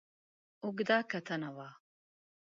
[0.63, 1.67] اوږده کتنه وه.